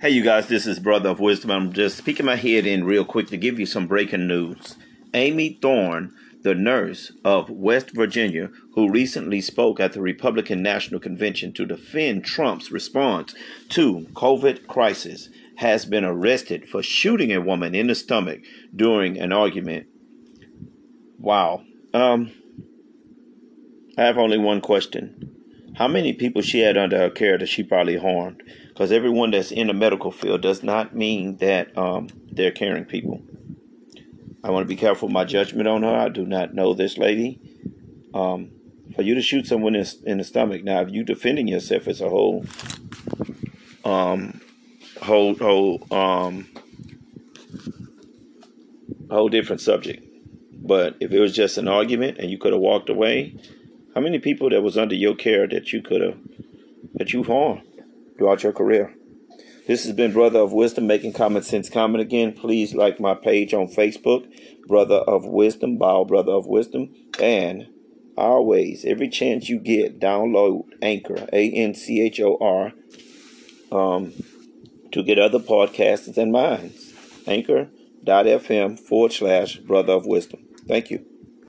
[0.00, 1.50] Hey, you guys, this is Brother of Wisdom.
[1.50, 4.76] I'm just peeking my head in real quick to give you some breaking news.
[5.12, 11.52] Amy Thorne, the nurse of West Virginia, who recently spoke at the Republican National Convention
[11.52, 13.34] to defend Trump's response
[13.70, 18.40] to COVID crisis, has been arrested for shooting a woman in the stomach
[18.74, 19.86] during an argument.
[21.18, 21.64] Wow.
[21.92, 22.32] Um,
[23.98, 25.29] I have only one question.
[25.80, 28.42] How many people she had under her care that she probably harmed?
[28.68, 33.22] Because everyone that's in the medical field does not mean that um, they're caring people.
[34.44, 35.96] I want to be careful with my judgment on her.
[35.96, 37.40] I do not know this lady.
[38.12, 38.50] Um,
[38.94, 42.02] for you to shoot someone in, in the stomach, now if you defending yourself, it's
[42.02, 42.44] a whole,
[43.82, 44.38] um,
[45.00, 46.46] whole, whole, um,
[49.10, 50.06] whole different subject.
[50.52, 53.34] But if it was just an argument and you could have walked away,
[53.94, 56.18] how many people that was under your care that you could have
[56.94, 57.62] that you harmed
[58.16, 58.94] throughout your career?
[59.66, 62.32] This has been Brother of Wisdom making common sense comment again.
[62.32, 64.26] Please like my page on Facebook,
[64.66, 67.68] Brother of Wisdom, Bow Brother of Wisdom, and
[68.16, 72.72] always every chance you get, download Anchor, A N C H O R,
[73.70, 74.12] um,
[74.92, 76.92] to get other podcasts and minds.
[77.26, 80.40] Anchor.fm forward slash Brother of Wisdom.
[80.66, 81.04] Thank you.